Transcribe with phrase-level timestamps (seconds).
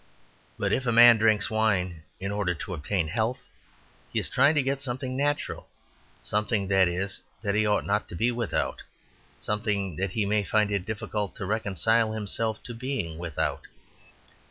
[0.57, 3.47] But if a man drinks wine in order to obtain health,
[4.11, 5.67] he is trying to get something natural;
[6.23, 8.81] something, that is, that he ought not to be without;
[9.39, 13.67] something that he may find it difficult to reconcile himself to being without.